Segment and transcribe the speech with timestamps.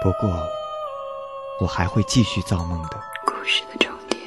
[0.00, 0.48] 不过，
[1.60, 3.02] 我还会继续造梦的。
[3.26, 4.22] 故事的终点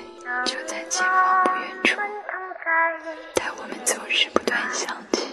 [0.46, 1.96] 就在前方不远处，
[3.36, 5.28] 在我们总是不断想起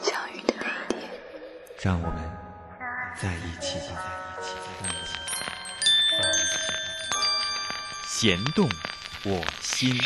[0.00, 1.08] 相遇的那一天。
[1.80, 2.18] 让我们
[3.16, 4.02] 在一起吧，
[4.40, 4.56] 在一起，
[6.10, 6.58] 在一起。
[8.08, 8.68] 弦动
[9.24, 9.96] 我心。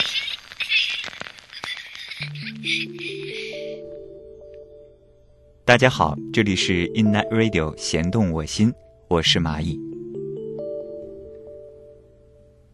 [5.65, 8.73] 大家好，这里是 In Night Radio 弦动我心，
[9.09, 9.81] 我是蚂蚁。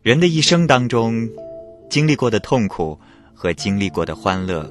[0.01, 1.29] 人的一生当中，
[1.91, 2.99] 经历过的痛苦
[3.35, 4.65] 和经历过的欢乐，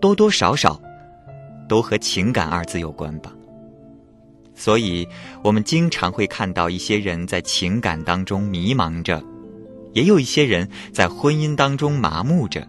[0.00, 0.80] 多多少少
[1.68, 3.30] 都和情感二字有关吧。
[4.54, 5.06] 所以，
[5.44, 9.22] 我们经常会看到一些人在情感当中迷茫着，
[9.92, 12.66] 也有一些人在婚姻当中麻木着。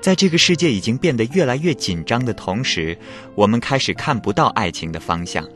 [0.00, 2.96] 在这个世界已经变得越来越紧张的同时，
[3.34, 5.46] 我们开始看不到爱情的方向。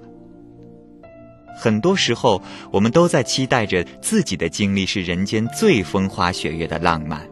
[1.56, 7.26] 很多时候，我们都在期待着自己的经历是人间最风花雪月的浪漫。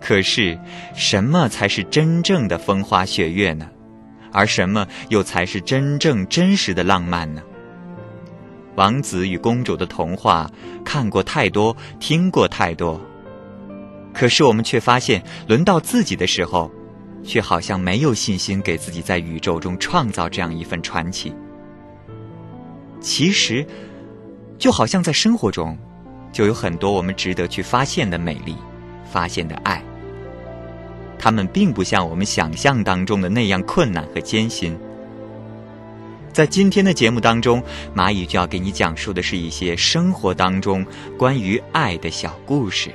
[0.00, 0.56] 可是，
[0.94, 3.68] 什么才是真正的风花雪月呢？
[4.30, 7.42] 而什么又才是真正真实的浪漫呢？
[8.76, 10.48] 王子与公主的童话
[10.84, 13.00] 看过太多，听过太多。
[14.18, 16.68] 可是我们却发现，轮到自己的时候，
[17.22, 21.32] 却好像没有信心给自己在宇宙中创造这样一份传奇。
[23.00, 23.64] 其实，
[24.58, 25.78] 就好像在生活中，
[26.32, 28.56] 就有很多我们值得去发现的美丽，
[29.08, 29.80] 发现的爱。
[31.16, 34.76] 他们并不像我们想象当中的那样困难和艰辛。
[36.32, 37.62] 在今天的节目当中，
[37.94, 40.84] 蚂蚁就要给你讲述的是一些生活当中
[41.16, 42.90] 关于爱的小故事。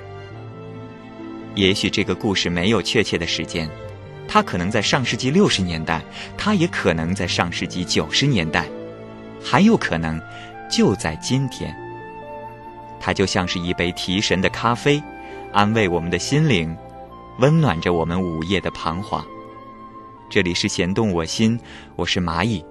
[1.56, 3.70] 也许这个故事没有确切的时间，
[4.28, 6.02] 它可能在上世纪六十年代，
[6.38, 8.68] 它也可能在上世纪九十年代，
[9.44, 10.20] 还有可能
[10.70, 11.76] 就在今天。
[13.00, 15.02] 它就像是一杯提神的咖啡，
[15.52, 16.76] 安慰我们的心灵，
[17.40, 19.24] 温暖着我们午夜的彷徨。
[20.30, 21.60] 这里是弦动我心，
[21.96, 22.66] 我是蚂蚁，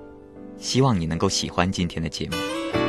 [0.59, 2.82] 希望你能够喜欢今天的节目。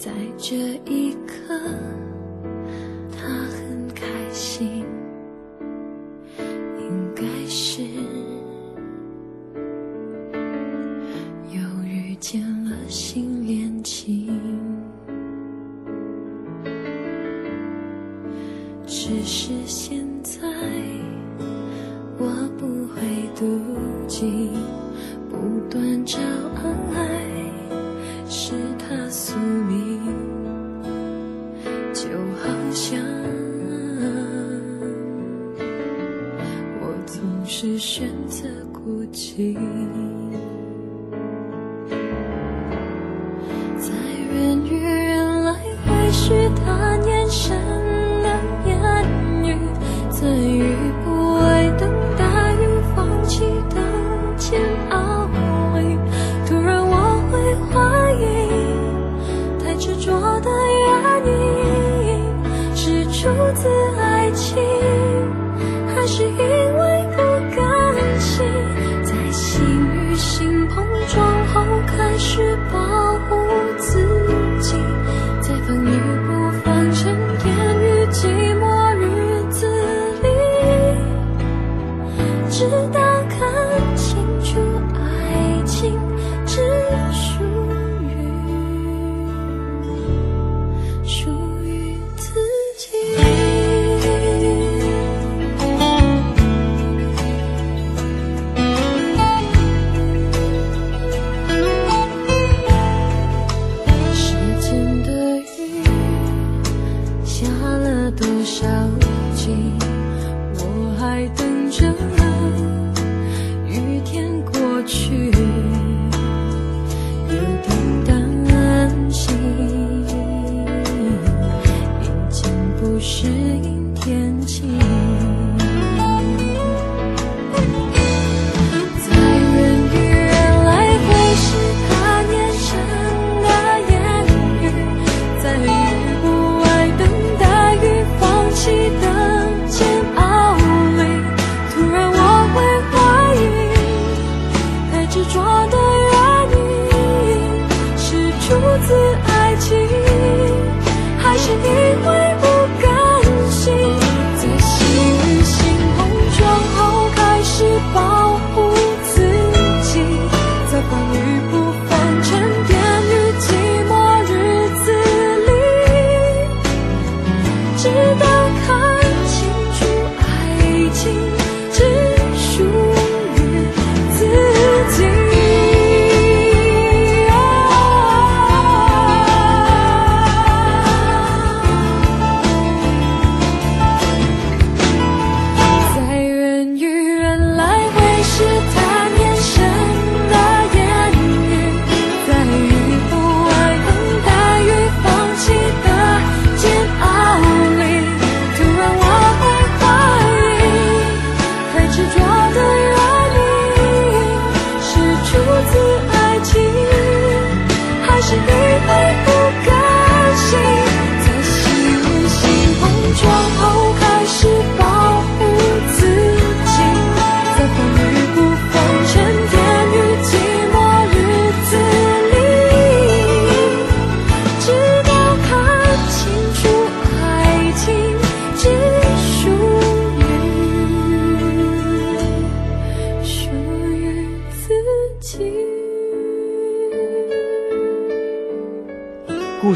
[0.00, 0.56] 在这
[0.90, 1.60] 一刻，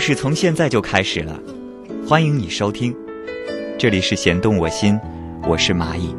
[0.06, 1.40] 事从现在就开始了，
[2.06, 2.94] 欢迎你收听。
[3.78, 5.00] 这里是弦动我心，
[5.48, 6.14] 我是蚂蚁。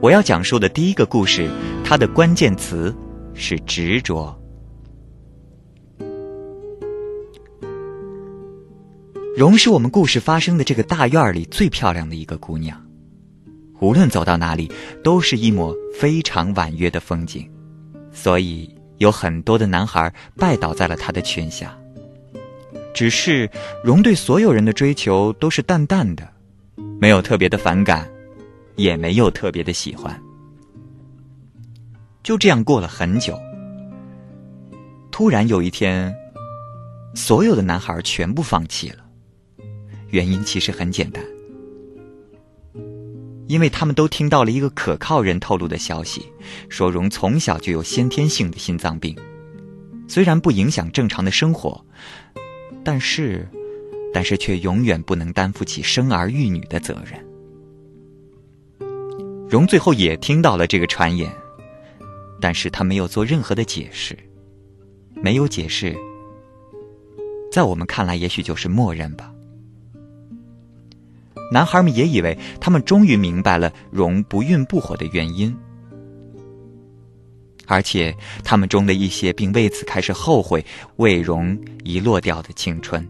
[0.00, 1.50] 我要讲述的第一个故事，
[1.84, 2.94] 它的关键词
[3.34, 4.40] 是执着。
[9.36, 12.80] 荣是我们故事发生的这个大院里最漂亮的一个姑娘，
[13.80, 14.70] 无论走到哪里，
[15.02, 17.50] 都是一抹非常婉约的风景，
[18.12, 21.76] 所以有很多的男孩拜倒在了她的裙下。
[22.94, 23.48] 只是
[23.82, 26.28] 荣对所有人的追求都是淡淡的，
[27.00, 28.08] 没有特别的反感，
[28.76, 30.20] 也没有特别的喜欢。
[32.22, 33.38] 就这样过了很久，
[35.10, 36.14] 突然有一天，
[37.14, 38.98] 所有的男孩全部放弃了。
[40.10, 41.24] 原因其实很简单，
[43.48, 46.30] 因为他们都听到了一个可靠人透露的消息，
[46.68, 49.16] 说荣从小就有先天性的心脏病，
[50.06, 51.84] 虽然不影响正常的生活，
[52.84, 53.48] 但是，
[54.12, 57.24] 但是却永远不能担负起生儿育女的责任。
[59.48, 61.30] 荣最后也听到了这个传言，
[62.40, 64.18] 但是他没有做任何的解释，
[65.14, 65.94] 没有解释，
[67.52, 69.32] 在我们看来，也许就是默认吧。
[71.52, 75.54] 男孩们也以为他们终于明白了荣不孕不火的原因，
[77.66, 78.14] 而且
[78.44, 80.64] 他们中的一些并为此开始后悔
[80.96, 83.06] 为荣遗落掉的青春。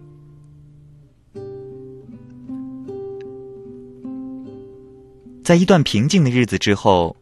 [5.42, 7.16] 在一段平静的日子之后，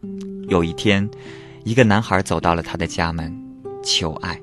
[0.48, 1.08] 有一天，
[1.64, 3.34] 一个男孩走到了他的家门，
[3.82, 4.40] 求爱。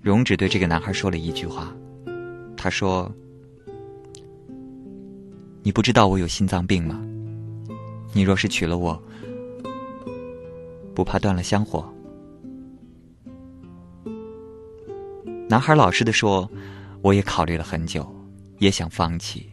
[0.00, 1.74] 荣只对这个男孩说了一句话，
[2.56, 3.10] 他说。
[5.64, 7.00] 你不知道我有心脏病吗？
[8.12, 9.00] 你若是娶了我，
[10.94, 11.84] 不怕断了香火？
[15.48, 16.50] 男孩老实的说
[17.02, 18.06] ：“我也考虑了很久，
[18.58, 19.50] 也想放弃，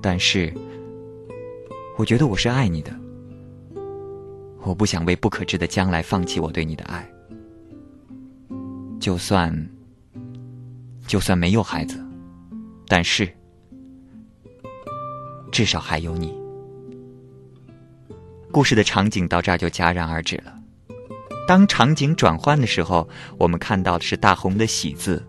[0.00, 0.52] 但是
[1.96, 2.92] 我觉得我是爱你的，
[4.62, 7.08] 我不想为不可知的将来放弃我对你的爱。
[9.00, 9.68] 就算
[11.06, 12.04] 就算没有孩子，
[12.86, 13.28] 但是。”
[15.50, 16.38] 至少还有你。
[18.50, 20.54] 故事的场景到这儿就戛然而止了。
[21.46, 25.26] 当场景转换的时候，我们看到的是大红的喜字，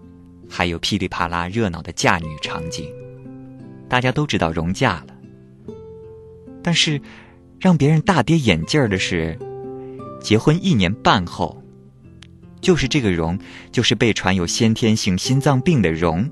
[0.49, 2.89] 还有噼里啪啦热闹的嫁女场景。
[3.88, 5.73] 大家都知道荣嫁了，
[6.61, 7.01] 但是
[7.59, 9.38] 让别人大跌眼镜的是，
[10.21, 11.61] 结婚一年半后，
[12.61, 13.39] 就是这个荣，
[13.71, 16.29] 就是被传有先天性心脏病的荣。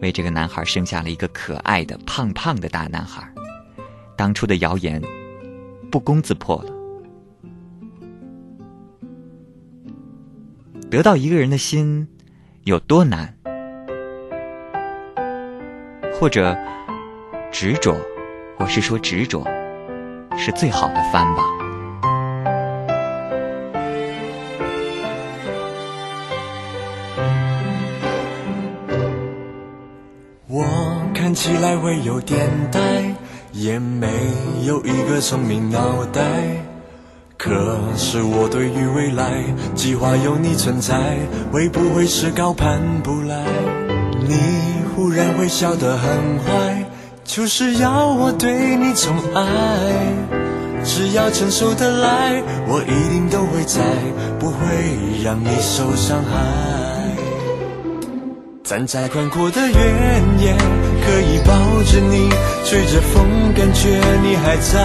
[0.00, 3.28] 为这个男孩生下了一个可爱的胖胖的大男孩，
[4.16, 5.02] 当初的谣言
[5.90, 6.72] 不攻自破了。
[10.90, 12.08] 得到一个人的心
[12.64, 13.34] 有多难，
[16.14, 16.56] 或者
[17.50, 17.96] 执着，
[18.58, 19.44] 我是说执着，
[20.36, 21.42] 是最好的翻吧。
[31.14, 33.14] 看起来会有点呆，
[33.60, 34.06] 也没
[34.64, 36.22] 有一个聪明脑袋。
[37.36, 39.42] 可是我对于未来
[39.74, 40.94] 计划有你存在，
[41.50, 43.44] 会不会是高攀不来？
[44.28, 44.36] 你
[44.94, 46.84] 忽然会笑得很坏，
[47.24, 49.42] 就是要我对你宠爱。
[50.84, 53.82] 只要承受得来，我一定都会在，
[54.38, 54.64] 不会
[55.24, 56.38] 让你受伤害。
[58.62, 60.56] 站在宽阔的原野，
[61.08, 62.28] 可以抱着你，
[62.66, 63.88] 吹着风，感觉
[64.22, 64.76] 你还在。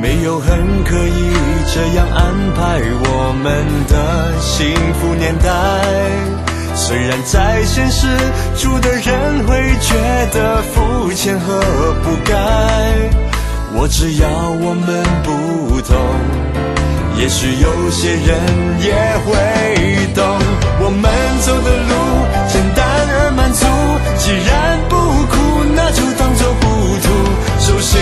[0.00, 1.32] 没有很刻意
[1.66, 5.50] 这样安排我们的幸福年代。
[6.74, 8.06] 虽然在现实
[8.56, 9.94] 住的人会觉
[10.32, 11.60] 得肤浅和
[12.02, 12.32] 不该，
[13.74, 15.96] 我只要我们不同，
[17.18, 18.40] 也许有些人
[18.80, 18.94] 也
[19.26, 20.24] 会懂。
[20.80, 21.10] 我们
[21.42, 22.25] 走的路。
[23.46, 23.64] 满足，
[24.18, 27.06] 既然不哭，那就当作糊涂。
[27.60, 28.00] 手心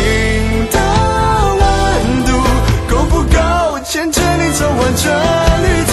[0.73, 0.79] 的
[1.61, 2.33] 温度
[2.89, 5.11] 够不够牵着你走完这
[5.61, 5.85] 旅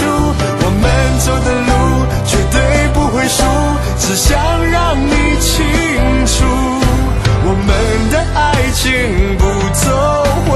[0.64, 1.70] 我们走的路
[2.24, 3.44] 绝对不会输，
[3.98, 4.32] 只想
[4.70, 5.62] 让你清
[6.24, 6.46] 楚，
[7.44, 8.40] 我们的爱
[8.72, 9.44] 情不
[9.74, 9.84] 走
[10.48, 10.52] 回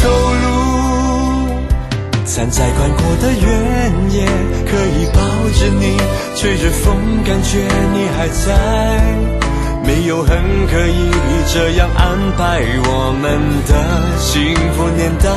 [0.00, 0.69] 头路。
[2.40, 4.24] 站在宽阔的原野，
[4.64, 5.20] 可以抱
[5.58, 5.98] 着你，
[6.34, 7.58] 吹着风，感觉
[7.92, 8.56] 你还在。
[9.84, 11.10] 没有很刻意
[11.52, 13.74] 这样安排我们的
[14.18, 15.28] 幸福年代。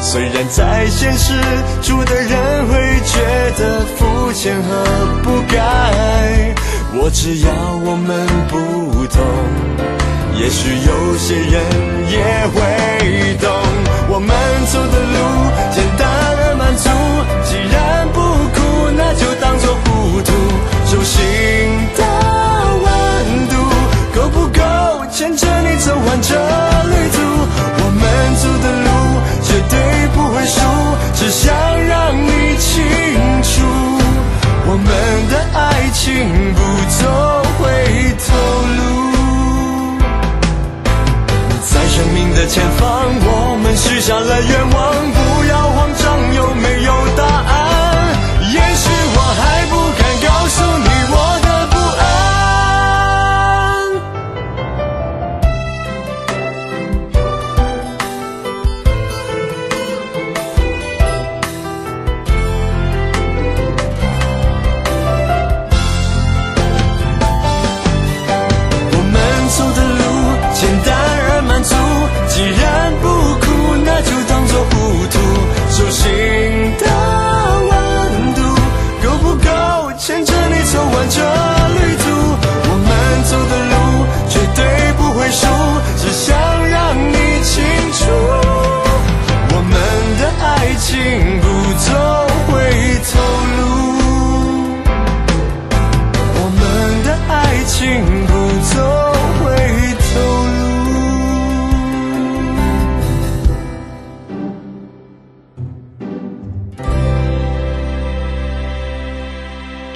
[0.00, 1.34] 虽然在现实
[1.82, 3.20] 住的人会觉
[3.58, 4.86] 得肤浅和
[5.22, 6.54] 不该，
[6.94, 7.52] 我只要
[7.84, 9.22] 我们不同，
[10.40, 11.62] 也许有些人
[12.08, 12.16] 也
[12.54, 13.63] 会懂。
[44.34, 45.13] 的愿望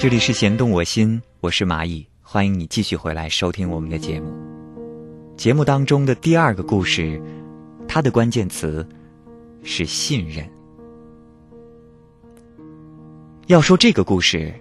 [0.09, 4.33] 这里是弦动我心，我是蚂蚁，欢迎你继续回来收听我们的节目。
[5.37, 7.21] 节目当中的第二个故事，
[7.87, 8.83] 它的关键词
[9.61, 10.43] 是信任。
[13.45, 14.51] 要说这个故事，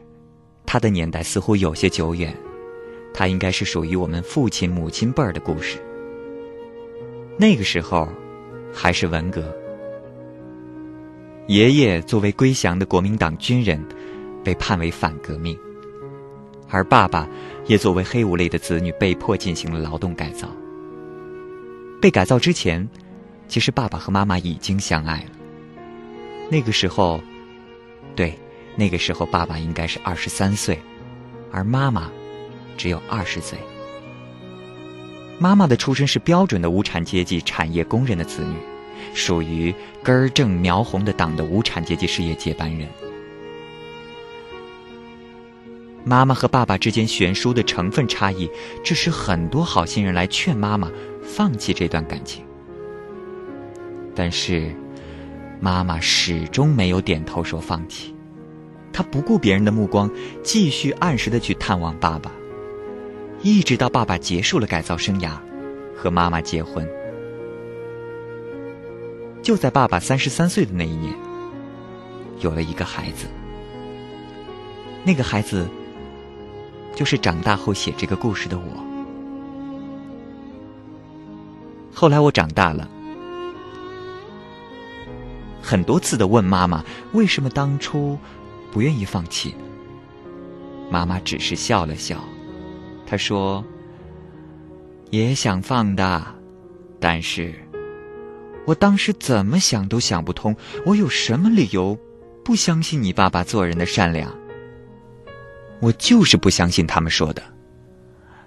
[0.66, 2.36] 它的年代似乎有些久远，
[3.14, 5.78] 它应该是属于我们父亲母亲辈儿的故事。
[7.38, 8.06] 那个时候
[8.70, 9.50] 还是文革，
[11.46, 13.82] 爷爷作为归降的国民党军人。
[14.48, 15.54] 被判为反革命，
[16.70, 17.28] 而爸爸
[17.66, 20.48] 也作为黑五类的子女被迫进行了劳动改造。
[22.00, 22.88] 被改造之前，
[23.46, 25.30] 其实爸爸和妈妈已经相爱了。
[26.50, 27.20] 那个时候，
[28.16, 28.38] 对，
[28.74, 30.78] 那个时候爸爸应该是二十三岁，
[31.52, 32.10] 而妈妈
[32.78, 33.58] 只有二十岁。
[35.38, 38.56] 妈妈的出身是标准的无产阶级产业工人的子女，
[39.12, 42.88] 属于根正苗红的党的无产阶级事业接班人。
[46.08, 48.50] 妈妈和爸爸之间悬殊的成分差异，
[48.82, 50.90] 致使很多好心人来劝妈妈
[51.22, 52.42] 放弃这段感情。
[54.14, 54.74] 但是，
[55.60, 58.16] 妈妈始终没有点头说放弃，
[58.90, 60.10] 她不顾别人的目光，
[60.42, 62.32] 继续按时的去探望爸爸，
[63.42, 65.32] 一直到爸爸结束了改造生涯，
[65.94, 66.88] 和妈妈结婚。
[69.42, 71.14] 就在爸爸三十三岁的那一年，
[72.40, 73.26] 有了一个孩子。
[75.04, 75.68] 那个孩子。
[76.94, 78.64] 就是长大后写这个故事的我。
[81.92, 82.88] 后来我长大了，
[85.60, 88.18] 很多次的问妈妈为什么当初
[88.70, 89.54] 不愿意放弃。
[90.90, 92.24] 妈妈只是笑了笑，
[93.06, 93.64] 她说
[95.10, 96.24] ：“也想放的，
[96.98, 97.54] 但是
[98.64, 101.98] 我当时怎么想都想不通，我有什么理由
[102.44, 104.32] 不相信你爸爸做人的善良？”
[105.80, 107.42] 我就是不相信他们说的。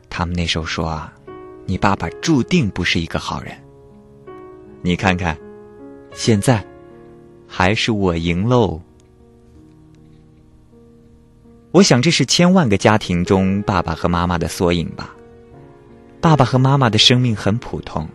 [0.09, 1.13] 他们那时候说啊，
[1.65, 3.55] 你爸爸注定不是一个好人。
[4.81, 5.37] 你看看，
[6.13, 6.65] 现在
[7.47, 8.81] 还是我赢喽。
[11.71, 15.15] 我想这是千万个家庭中爸爸和妈妈的缩影吧。
[16.19, 18.07] 爸爸和妈妈的生命很普通，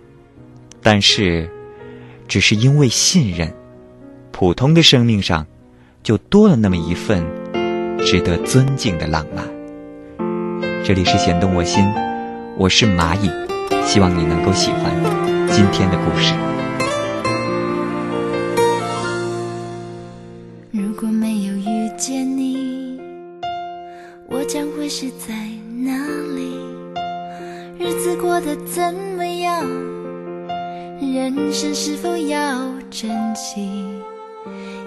[0.82, 1.50] 但是
[2.28, 3.50] 只是因为信任，
[4.30, 5.46] 普通的生命上
[6.02, 7.24] 就多了那么一份。
[8.04, 9.44] 值得尊敬的浪漫。
[10.84, 11.84] 这里是弦动我心，
[12.56, 13.30] 我是蚂蚁，
[13.84, 14.92] 希望你能够喜欢
[15.48, 16.32] 今天的故事。
[20.70, 23.00] 如果没有遇见你，
[24.28, 25.34] 我将会是在
[25.82, 25.92] 哪
[26.36, 26.56] 里？
[27.78, 29.64] 日子过得怎么样？
[31.00, 33.84] 人生是否要珍惜？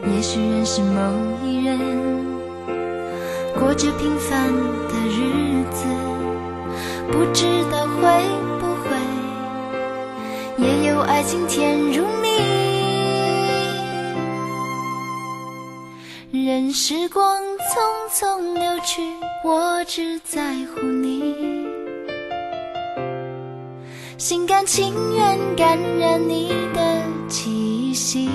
[0.07, 1.77] 也许认识某一人。
[3.59, 4.47] 过着平凡
[4.87, 5.85] 的日子
[7.11, 8.01] 不知道会
[8.57, 8.89] 不会
[10.65, 12.29] 也有爱情甜如蜜。
[16.31, 17.77] 任时光匆
[18.09, 19.01] 匆流去
[19.43, 21.67] 我只在乎你。
[24.17, 28.29] 心甘情愿感染你的气息。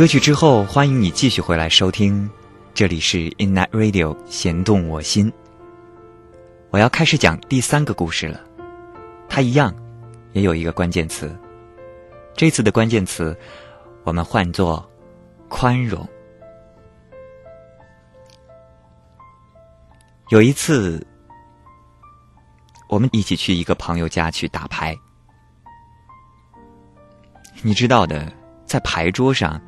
[0.00, 2.26] 歌曲之后，欢迎你继续回来收听，
[2.72, 5.30] 这里是 In Night Radio 弦动我心。
[6.70, 8.40] 我要开始讲第三个故事了，
[9.28, 9.74] 它一样
[10.32, 11.38] 也有一个关键词，
[12.34, 13.38] 这次的关键词
[14.02, 14.90] 我们换作
[15.50, 16.08] 宽容。
[20.30, 21.06] 有一次，
[22.88, 24.96] 我们一起去一个朋友家去打牌，
[27.60, 28.32] 你知道的，
[28.64, 29.60] 在牌桌上。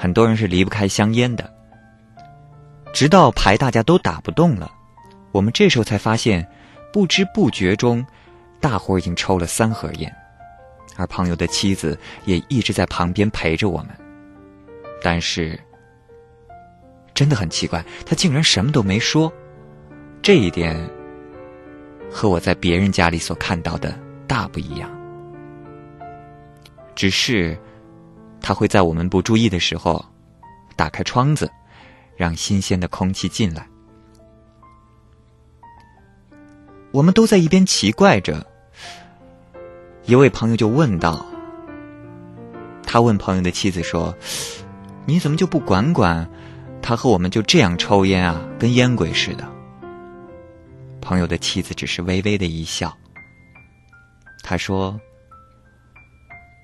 [0.00, 1.52] 很多人是离不开香烟的，
[2.90, 4.72] 直到牌大家都打不动了，
[5.30, 6.48] 我们这时候才发现，
[6.90, 8.02] 不知不觉中，
[8.62, 10.10] 大伙已经抽了三盒烟，
[10.96, 13.88] 而朋友的妻子也一直在旁边陪着我们。
[15.02, 15.60] 但是，
[17.12, 19.30] 真的很奇怪，他竟然什么都没说，
[20.22, 20.74] 这一点
[22.10, 23.94] 和我在别人家里所看到的
[24.26, 24.90] 大不一样。
[26.94, 27.54] 只是。
[28.40, 30.04] 他会在我们不注意的时候，
[30.76, 31.50] 打开窗子，
[32.16, 33.66] 让新鲜的空气进来。
[36.92, 38.46] 我们都在一边奇怪着，
[40.04, 41.24] 一位朋友就问道
[42.82, 44.14] ：“他问朋友的妻子说，
[45.06, 46.28] 你怎么就不管管
[46.82, 49.48] 他和我们就这样抽烟啊，跟烟鬼似的？”
[51.00, 52.96] 朋友的妻子只是微微的一笑，
[54.42, 54.98] 他说。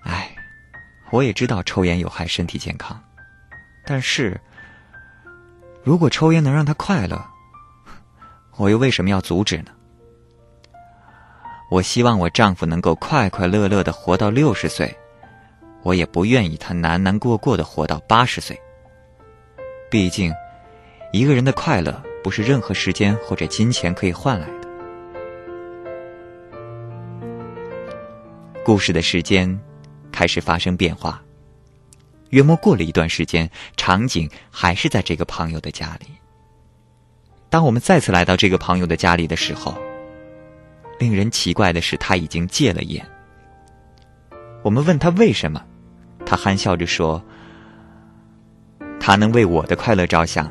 [0.03, 0.36] 哎
[1.11, 3.01] 我也知道抽烟有害身体健康，
[3.87, 4.41] 但是
[5.85, 7.25] 如果抽烟能让他快乐，
[8.57, 9.71] 我又为什么要阻止呢？
[11.71, 14.93] 我希望我丈夫能够快快乐乐的活到六十岁，
[15.83, 18.61] 我也不愿意他难难过过的活到八十岁。
[19.89, 20.35] 毕竟，
[21.13, 24.69] 一个人的快乐不是任何时间或者金钱可以换来的。
[28.65, 29.57] 故事的时间。
[30.17, 31.23] 开始发生变化。
[32.31, 36.07] 约莫过了一段时间，场景还是在这个朋友的家里。
[37.51, 39.77] 当我们再次来到这个朋友的家里的时候，
[40.99, 43.07] 令人奇怪的是，他已经戒了烟。
[44.63, 45.63] 我们问他为什么，
[46.25, 47.23] 他憨笑着说
[48.99, 50.51] ：“他能为我的快乐着想，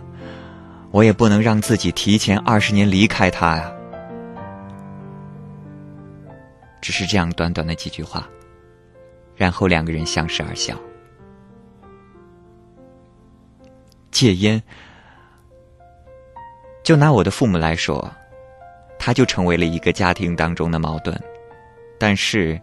[0.92, 3.72] 我也不能让自己提前二十年离开他呀。”
[6.82, 8.30] 只是这样短短的几句话，
[9.36, 10.80] 然后两个人相视而笑。
[14.12, 14.62] 戒烟，
[16.84, 18.10] 就拿我的父母来说，
[18.98, 21.22] 他就成为了一个家庭当中的矛盾。
[22.00, 22.60] 但是，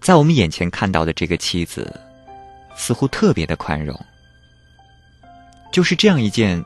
[0.00, 1.92] 在我们眼前看到的这个妻子，
[2.76, 3.98] 似乎特别的宽容。
[5.72, 6.64] 就是这样一件，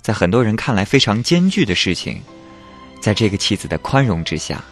[0.00, 2.22] 在很多人看来非常艰巨的事情，
[3.02, 4.64] 在这个妻子的宽容之下，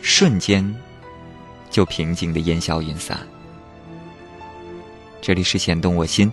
[0.00, 0.74] 瞬间
[1.74, 3.18] 就平静的烟消云散。
[5.20, 6.30] 这里是弦动我心，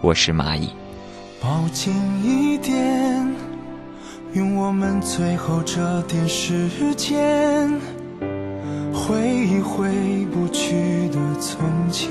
[0.00, 0.70] 我是蚂蚁。
[1.42, 1.92] 抱紧
[2.24, 2.74] 一点，
[4.32, 7.70] 用我们最后这点时间，
[8.94, 12.10] 回忆回不去的从前。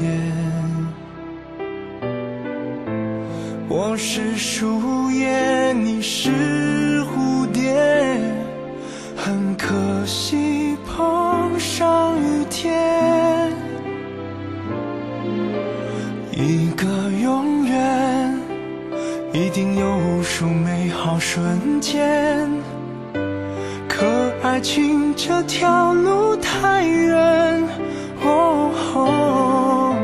[3.67, 7.73] 我是树叶，你是蝴蝶，
[9.15, 13.51] 很可惜碰上雨天。
[16.31, 16.85] 一个
[17.23, 18.39] 永远，
[19.33, 22.49] 一定有无数美好瞬间。
[23.87, 24.05] 可
[24.43, 27.63] 爱情这条路太远，
[28.21, 29.95] 哦，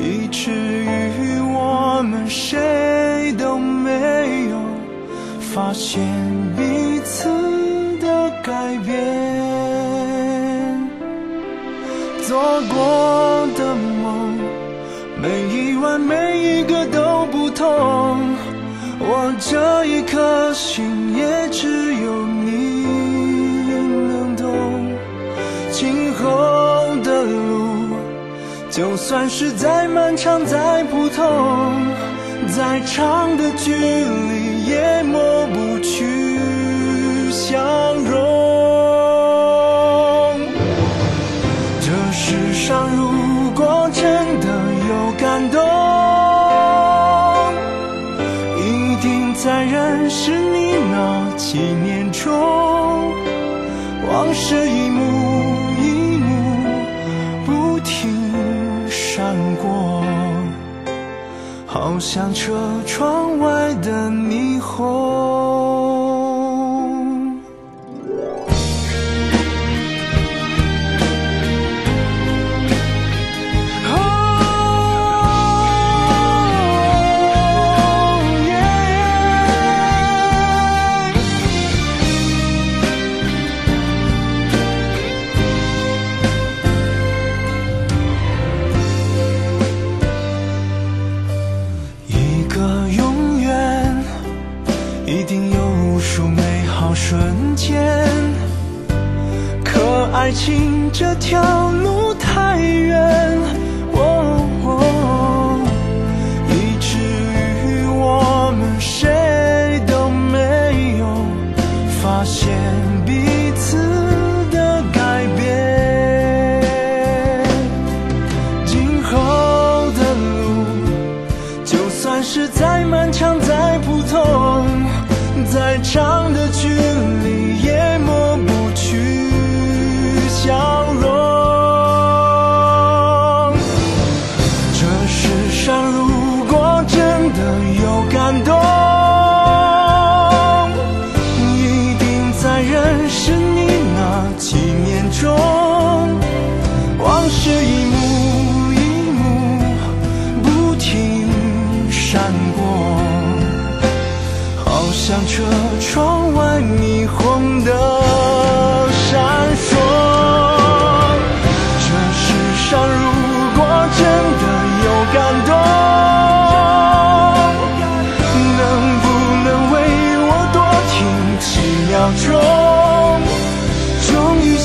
[0.00, 4.58] 以至于我们谁都没有
[5.40, 6.02] 发现
[6.56, 7.28] 彼此
[8.42, 8.92] 改变。
[12.26, 12.40] 做
[12.72, 14.36] 过的梦，
[15.20, 17.66] 每一晚每一个都不同。
[18.98, 22.86] 我这一颗心也只有你
[24.08, 24.92] 能懂。
[25.70, 26.24] 今后
[27.02, 27.96] 的路，
[28.70, 31.24] 就算是再漫长再普通，
[32.56, 36.06] 再长的距离也抹不去
[62.14, 65.11] 像车窗外的霓虹。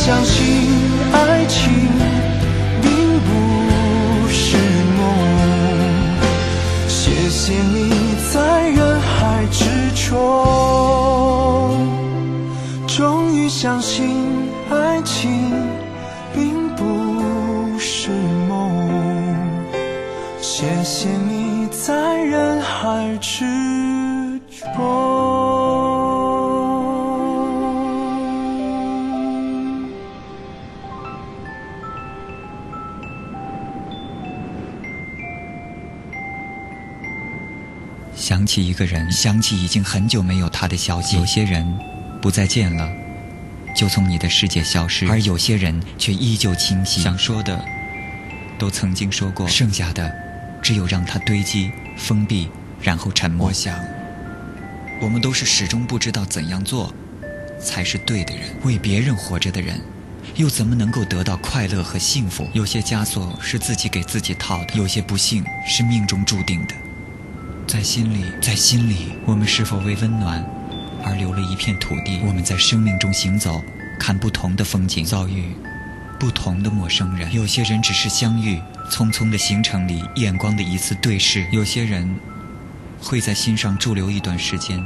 [0.07, 0.69] 相信
[1.11, 1.96] 爱情。
[38.57, 41.15] 起一个人，想起已经很久没有他的消息。
[41.15, 41.63] 有些人
[42.19, 42.91] 不再见了，
[43.75, 47.63] 就从你的世界消失，而有些人却依旧清晰，想说的
[48.57, 50.11] 都曾经说过，剩下的
[50.59, 52.49] 只有让它堆积、封闭，
[52.81, 53.49] 然后沉默。
[53.49, 53.79] 我想，
[54.99, 56.91] 我们都是始终不知道怎样做
[57.61, 59.79] 才是对的人，为别人活着的人。
[60.35, 62.47] 又怎么能够得到快乐和幸福？
[62.53, 66.73] 有些枷锁是自己给自己套的，有些不幸是命中注定的。
[67.67, 70.41] 在心里，在心里，我们是否为温暖
[71.03, 72.21] 而留了一片土地？
[72.25, 73.61] 我们在生命中行走，
[73.99, 75.53] 看不同的风景，遭遇
[76.17, 77.31] 不同的陌生人。
[77.33, 78.57] 有些人只是相遇，
[78.89, 82.09] 匆匆的行程里，眼光的一次对视；有些人
[83.01, 84.81] 会在心上驻留一段时间。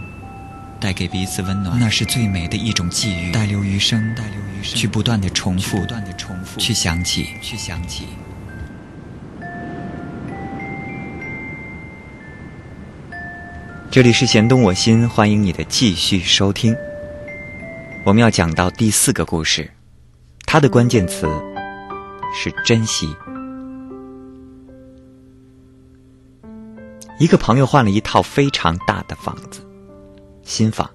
[0.80, 3.32] 带给彼此温暖，那是最美的一种际遇。
[3.32, 8.06] 带留余生，带留余生，去不断的重复，不断的重复，去想起，去想起。
[13.92, 16.74] 这里是弦动我心，欢迎你的继续收听。
[18.06, 19.70] 我们要讲到第四个故事，
[20.46, 21.28] 它的关键词
[22.34, 23.14] 是珍惜。
[27.20, 29.60] 一个朋友换了一套非常大的房子。
[30.44, 30.90] 新房，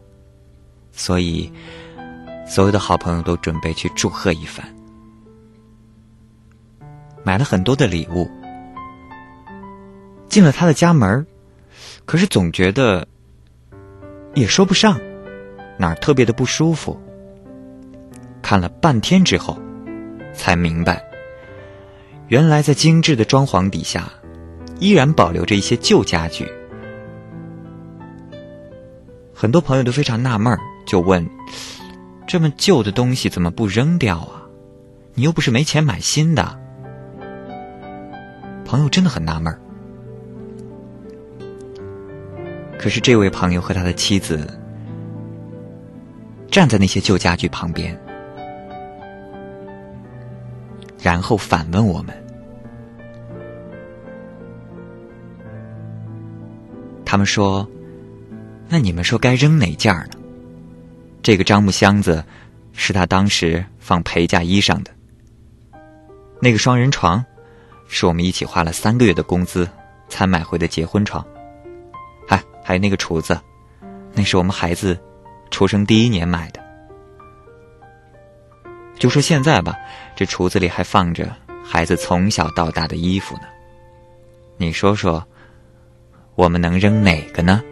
[0.91, 1.53] 所以
[2.49, 4.65] 所有的好朋友都准备去祝贺一番，
[7.23, 8.27] 买了很多的礼物。
[10.31, 11.27] 进了他的家门
[12.07, 13.07] 可是总觉得
[14.35, 14.99] 也说不上
[15.77, 16.99] 哪儿特别的不舒服。
[18.41, 19.59] 看了半天之后，
[20.33, 21.05] 才明白，
[22.29, 24.09] 原来在精致的装潢底下，
[24.79, 26.49] 依然保留着一些旧家具。
[29.35, 31.29] 很多朋友都非常纳闷儿，就问
[32.27, 34.47] ：“这么旧的东西怎么不扔掉啊？
[35.15, 36.59] 你又不是没钱买新的。”
[38.65, 39.61] 朋友真的很纳闷儿。
[42.79, 44.47] 可是这位朋友和他的妻子
[46.51, 47.99] 站在那些旧家具旁边，
[51.03, 52.15] 然后反问我们
[57.05, 57.67] ：“他们说。”
[58.69, 60.19] 那你们说该扔哪件呢？
[61.23, 62.25] 这个樟木箱子
[62.73, 64.91] 是他当时放陪嫁衣裳的。
[66.41, 67.25] 那个双人床
[67.87, 69.69] 是我们一起花了三个月的工资
[70.09, 71.25] 才买回的结婚床。
[72.67, 73.41] 还有那个厨子，
[74.13, 74.99] 那是我们孩子
[75.53, 76.61] 出生第一年买的。
[78.99, 79.73] 就说现在吧，
[80.17, 81.33] 这橱子里还放着
[81.65, 83.43] 孩子从小到大的衣服呢。
[84.57, 85.25] 你说说，
[86.35, 87.63] 我们能扔哪个呢？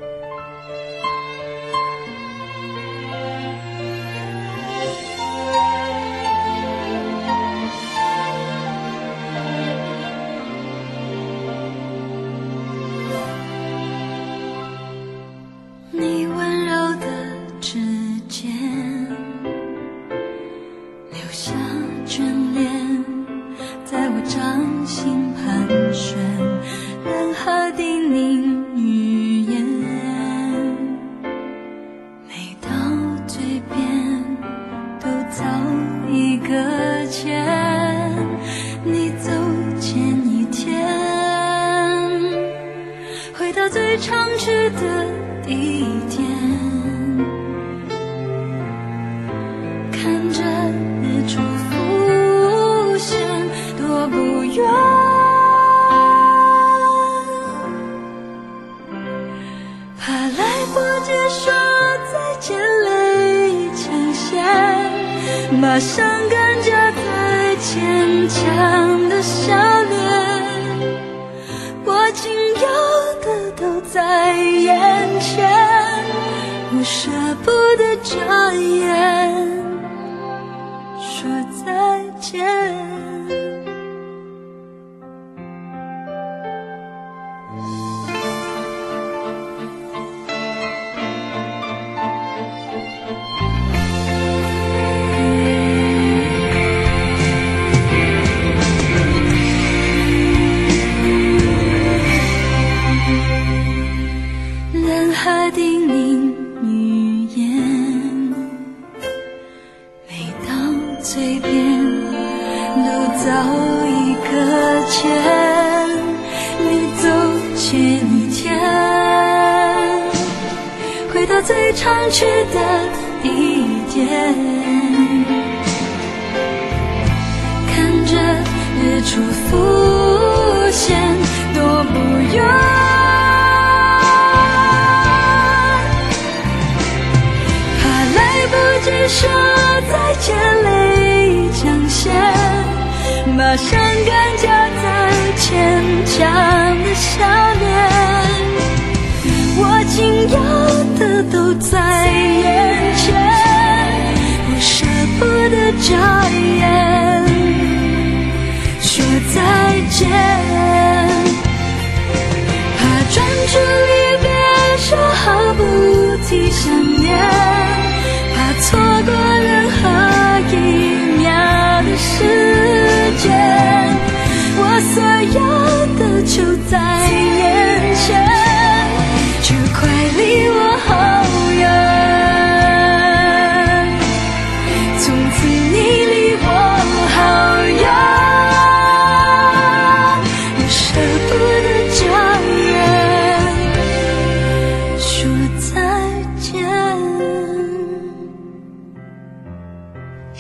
[75.24, 75.48] 前，
[76.76, 77.08] 我舍
[77.42, 79.32] 不得眨眼
[81.00, 81.30] 说
[81.64, 82.63] 再见。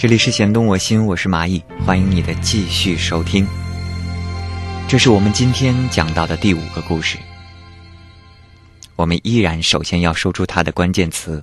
[0.04, 3.48] 这里是弦动我心，我是蚂蚁，欢迎你的继续收听。
[4.86, 7.16] 这是我们今天讲到的第五个故事。
[8.96, 11.42] 我们依然首先要说出它的关键词，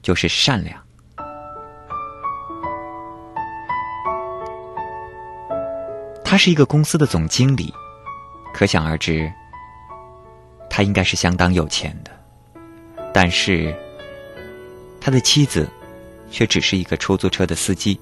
[0.00, 0.82] 就是善良。
[6.24, 7.70] 他是一个公司的总经理，
[8.54, 9.30] 可想而知，
[10.70, 12.10] 他应该是相当有钱的。
[13.12, 13.76] 但是，
[14.98, 15.68] 他的妻子
[16.36, 17.98] 却只是一个出租车的司机。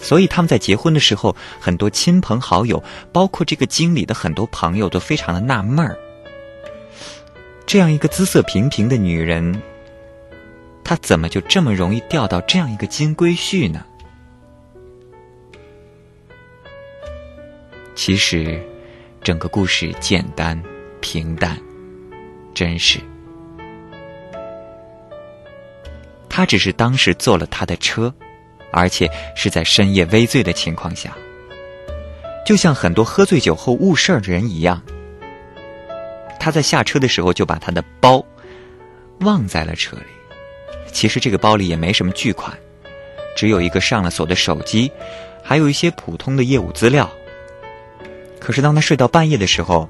[0.00, 5.98] 所以他们在结婚的时候，很多亲朋好友，包括这个经理的很多朋友，都非常的纳闷儿：
[7.66, 9.60] 这样一个姿色平平的女人，
[10.82, 13.84] 她怎么就这么容易钓到这样一个金龟婿呢？
[17.94, 18.58] 其实，
[19.22, 20.62] 整个故事简单、
[21.02, 21.60] 平淡、
[22.54, 22.98] 真实。
[26.36, 28.12] 他只是当时坐了他的车。
[28.72, 31.16] 而且是在深夜微醉的情况下，
[32.44, 34.82] 就像很多喝醉酒后误事儿的人一样。
[36.38, 38.22] 他在下车的时候就把他的包
[39.20, 40.02] 忘在了车里。
[40.92, 42.54] 其实这个包里也没什么巨款，
[43.34, 44.92] 只有一个上了锁的手机，
[45.42, 47.10] 还有一些普通的业务资料。
[48.38, 49.88] 可是当他睡到半夜的时候，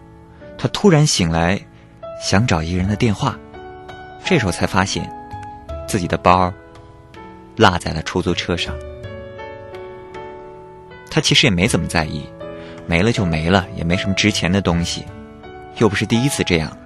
[0.57, 1.61] 他突然醒来，
[2.23, 3.37] 想找一个人的电话，
[4.25, 5.11] 这时候才发现
[5.87, 6.53] 自己的包。
[7.57, 8.75] 落在了出租车上，
[11.11, 12.29] 他其实也没怎么在意，
[12.87, 15.07] 没了就没了，也没什么值钱的东西，
[15.79, 16.77] 又不是第一次这样。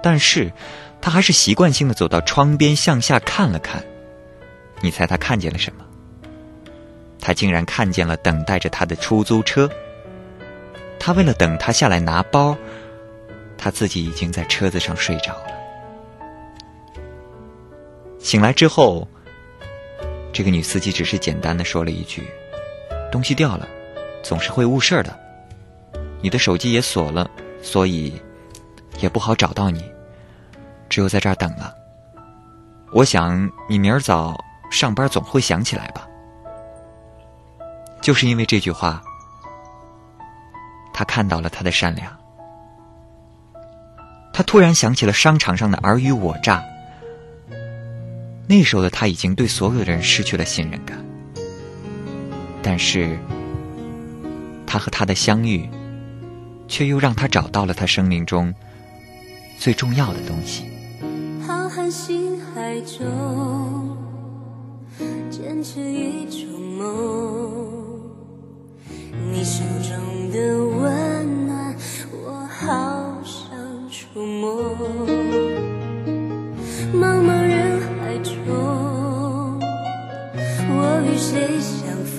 [0.00, 0.52] 但是，
[1.00, 3.82] 他还是习惯性的走到窗边向下看了看。
[4.80, 5.84] 你猜他看见了什么？
[7.20, 9.68] 他竟然看见了等待着他的出租车。
[11.00, 12.56] 他为了等他下来拿包，
[13.58, 15.59] 他自己已经在车子上睡着了。
[18.20, 19.08] 醒来之后，
[20.32, 22.28] 这个女司机只是简单的说了一句
[23.10, 23.66] ：“东西掉了，
[24.22, 25.18] 总是会误事的。
[26.20, 27.28] 你的手机也锁了，
[27.62, 28.12] 所以
[28.98, 29.82] 也不好找到你，
[30.88, 31.74] 只有在这儿等了。
[32.92, 34.38] 我想你明儿早
[34.70, 36.06] 上班总会想起来吧。”
[38.02, 39.02] 就是因为这句话，
[40.92, 42.16] 他看到了他的善良，
[44.32, 46.62] 他突然想起了商场上的尔虞我诈。
[48.50, 50.98] 那时候的他已经对所有的人失去了信任感，
[52.60, 53.16] 但是，
[54.66, 55.70] 他和他的相遇，
[56.66, 58.52] 却又让他找到了他生命中
[59.56, 60.64] 最重要的东西。
[61.46, 63.96] 浩瀚星海中，
[65.30, 68.00] 坚持一种梦，
[69.30, 71.76] 你手中的温暖，
[72.10, 73.48] 我好想
[73.88, 75.49] 触摸。
[81.30, 81.86] 谁相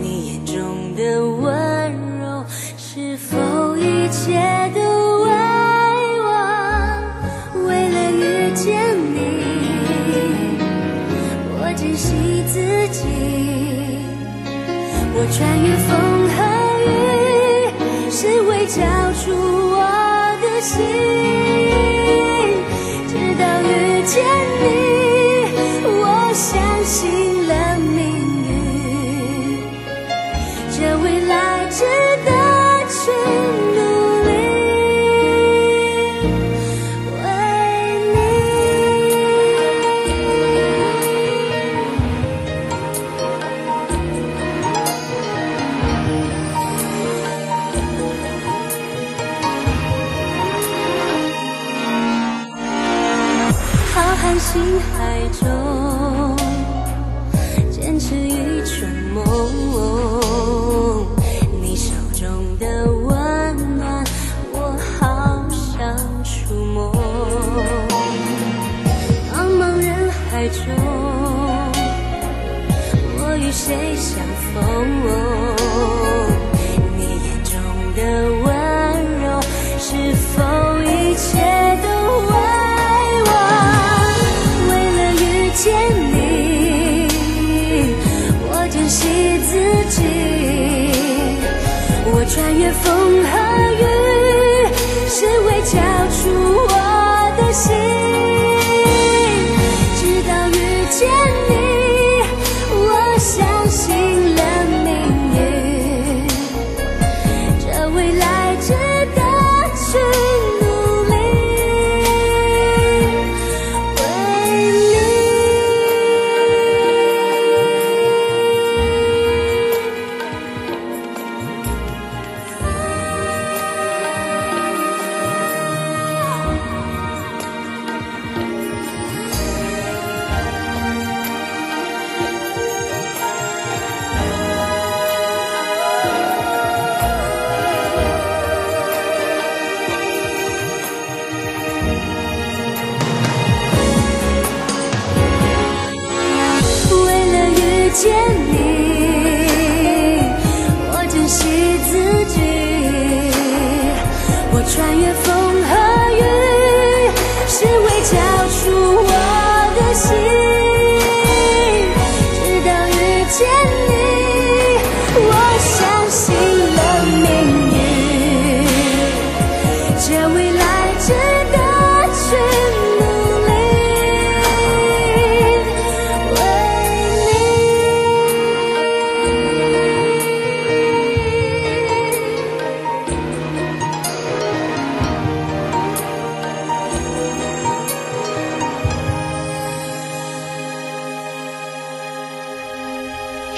[0.00, 1.50] 你眼中的温
[2.20, 2.44] 柔，
[2.76, 4.38] 是否一切
[4.72, 4.78] 都
[5.24, 5.30] 为
[6.20, 6.30] 我？
[7.66, 8.22] 为了遇
[8.54, 9.18] 见你，
[11.58, 12.06] 我珍惜
[12.46, 12.54] 自
[12.92, 13.02] 己，
[15.12, 15.90] 我穿越风
[16.30, 16.38] 和
[16.86, 16.88] 雨，
[18.12, 18.78] 是为交
[19.24, 19.24] 出
[19.72, 19.76] 我
[20.40, 21.03] 的心。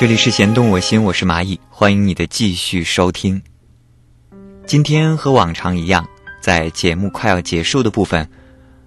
[0.07, 3.43] 这里是弦动我心，我是蚂蚁，欢迎你的继续收听。
[4.65, 6.07] 今天和往常一样，
[6.41, 8.31] 在节目快要结束的部分，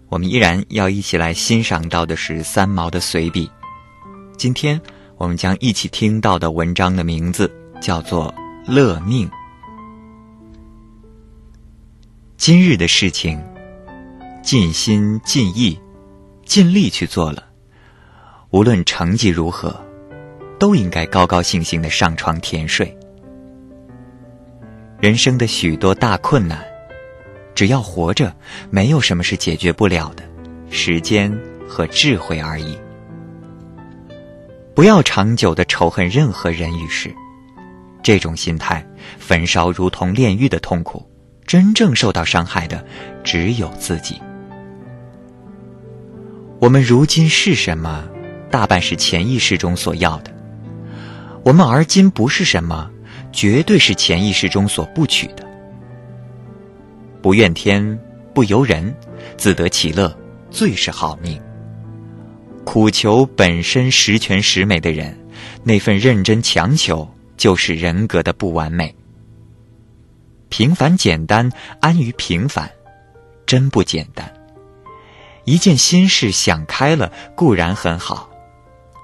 [0.08, 3.52] 我们依然要一起来欣赏到的是三毛的随笔。
[4.38, 4.80] 今天
[5.18, 7.52] 我们将一起听到的文章的名字
[7.82, 8.34] 叫做
[8.74, 9.28] 《乐命》。
[12.38, 13.44] 今日的事情，
[14.42, 15.78] 尽心尽意、
[16.46, 17.44] 尽力去做了，
[18.52, 19.89] 无论成绩如何。
[20.60, 22.96] 都应该高高兴兴的上床甜睡。
[25.00, 26.62] 人生的许多大困难，
[27.56, 28.36] 只要活着，
[28.70, 30.24] 没有什么是解决不了的，
[30.70, 31.34] 时间
[31.68, 32.78] 和智慧而已。
[34.76, 37.14] 不要长久的仇恨任何人与事，
[38.04, 38.86] 这种心态
[39.18, 41.10] 焚烧如同炼狱的痛苦，
[41.46, 42.86] 真正受到伤害的
[43.24, 44.22] 只有自己。
[46.60, 48.06] 我们如今是什么，
[48.52, 50.39] 大半是潜意识中所要的。
[51.44, 52.90] 我们而今不是什么，
[53.32, 55.48] 绝对是潜意识中所不取的。
[57.22, 58.00] 不怨天，
[58.34, 58.96] 不尤人，
[59.38, 60.16] 自得其乐，
[60.52, 61.42] 最是好命。
[62.66, 65.18] 苦求本身十全十美的人，
[65.64, 68.94] 那份认真强求，就是人格的不完美。
[70.50, 72.70] 平凡简单，安于平凡，
[73.46, 74.32] 真不简单。
[75.46, 78.29] 一件心事想开了，固然很好。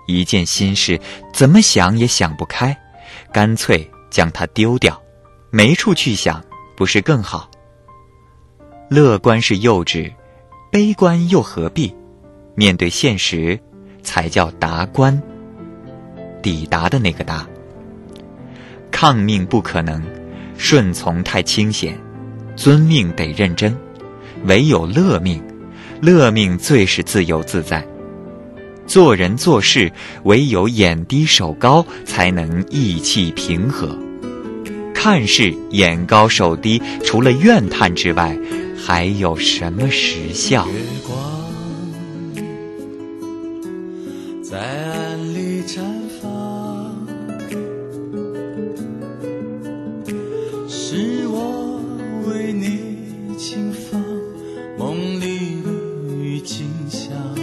[0.06, 1.00] 一件心事，
[1.34, 2.76] 怎么想也想不开，
[3.32, 5.02] 干脆将它丢掉，
[5.52, 6.44] 没处去想，
[6.76, 7.50] 不是更好？
[8.90, 10.14] 乐观是幼稚，
[10.72, 11.94] 悲观又何必？
[12.54, 13.60] 面对现实，
[14.04, 15.22] 才叫达观。
[16.42, 17.48] 抵达的那个达。
[18.92, 20.02] 抗命不可能，
[20.58, 22.00] 顺从太清闲，
[22.56, 23.76] 遵命得认真，
[24.46, 25.44] 唯有乐命，
[26.02, 27.86] 乐命最是自由自在。
[28.88, 29.92] 做人做事，
[30.24, 33.98] 唯有眼低手高，才能意气平和。
[34.94, 38.38] 看事眼高手低，除了怨叹之外，
[38.76, 40.66] 还有什么实效？
[40.68, 40.74] 月
[41.06, 41.16] 光
[44.42, 45.82] 在暗里绽
[46.22, 47.06] 放，
[50.70, 51.82] 是我
[52.28, 54.02] 为你轻放
[54.78, 57.35] 梦里的景象。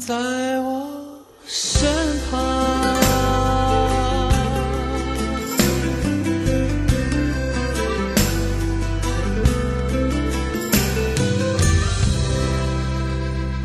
[0.00, 0.39] 在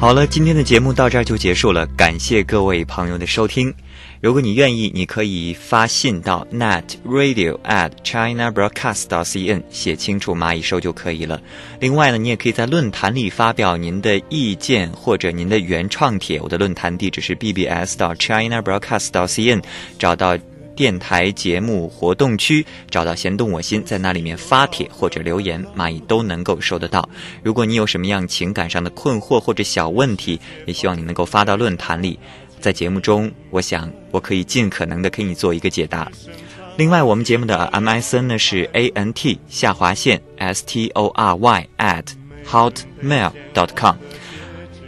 [0.05, 3.73] 好了，今天的节目到这儿就结束了，感谢各位朋友的收听。
[4.21, 11.41] 如果你愿意，你可以发信到 net radio at china broadcast cn，写清楚蚂蚁收就可以了。
[11.79, 16.39] 另外呢，你也可以在论坛里发表您的意见或者您的原创帖。
[16.39, 19.63] 我的论坛地址是 bbs 到 china broadcast cn，
[19.97, 20.37] 找到。
[20.75, 27.07] 电台节目活动区找到“弦动我心”，在那里面发帖或者留言，蚂蚁都能够收得到。
[27.41, 32.19] 如果你有什么样情感上的困惑或者小问题，也希望你能够发到论坛里，
[32.59, 36.11] 在节目中，我想我可以尽可能的给你做一个解答。
[36.77, 42.03] 另外，我们节目的 MSN 呢是 A N T 下划线 S T O R Y at
[42.45, 43.95] hotmail dot com，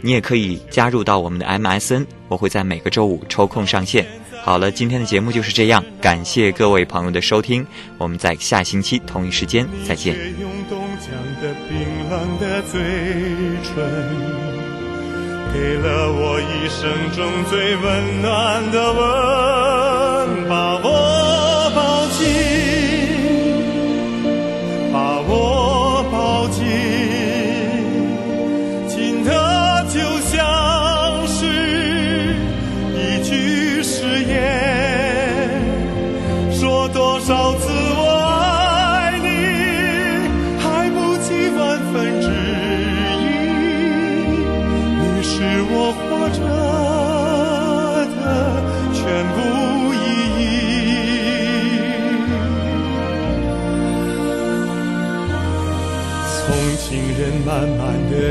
[0.02, 4.06] 你也可以加入到我们的 MSN，我会在每个周五抽空上线。
[4.48, 7.66] 好了，今天的节目就是这样，感谢各位朋友的收听，
[7.98, 10.16] 我们在下星期同一时间再见。
[10.40, 11.10] 用冻僵
[11.42, 11.78] 的冰
[12.08, 12.80] 冷的嘴
[13.62, 13.76] 唇，
[15.52, 20.88] 给了我一生中最温暖的吻，把我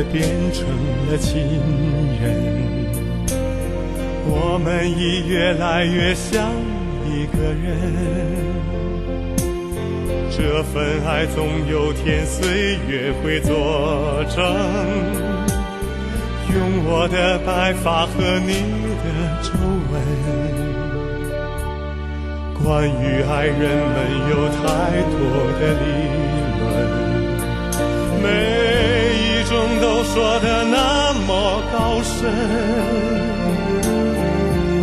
[0.04, 0.68] 变成
[1.10, 1.42] 了亲
[2.22, 2.58] 人。
[4.30, 6.52] 我们已越来越像
[7.06, 8.58] 一个人。
[10.30, 14.44] 这份爱总有天岁月会作证。
[16.54, 18.54] 用我的白发和你
[19.04, 19.06] 的
[19.44, 19.50] 皱
[19.92, 19.94] 纹。
[22.64, 23.96] 关于爱人们
[24.30, 24.62] 有太
[25.14, 25.20] 多
[25.60, 25.86] 的理
[26.60, 26.66] 论。
[28.24, 28.97] 没。
[30.18, 32.18] 说的那么高深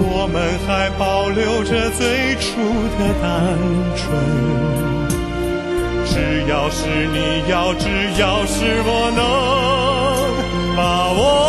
[0.09, 2.63] 我们还保留着最初
[2.97, 3.59] 的单
[3.97, 4.05] 纯。
[6.07, 6.15] 只
[6.49, 7.89] 要是你要只
[8.21, 11.44] 要是我能把我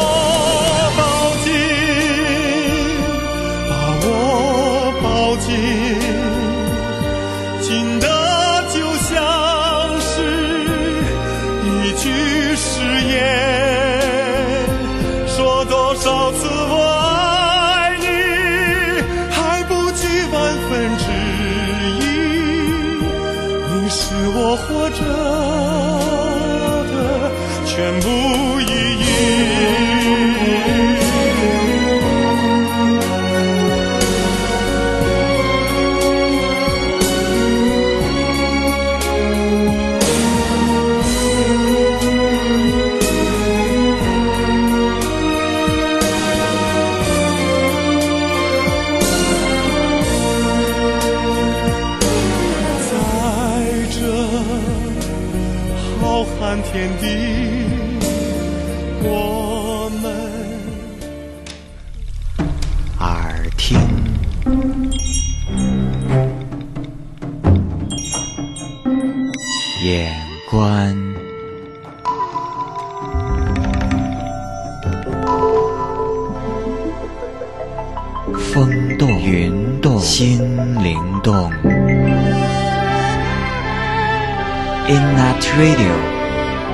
[85.58, 85.96] radio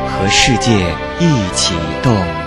[0.07, 0.71] 和世界
[1.19, 2.40] 一起动。